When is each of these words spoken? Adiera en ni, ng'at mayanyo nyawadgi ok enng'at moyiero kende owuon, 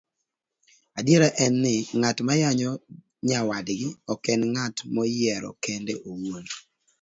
Adiera 0.99 1.27
en 1.43 1.53
ni, 1.63 1.75
ng'at 1.99 2.17
mayanyo 2.27 2.71
nyawadgi 3.27 3.87
ok 4.13 4.23
enng'at 4.35 4.75
moyiero 4.93 5.49
kende 5.63 5.93
owuon, 6.09 6.45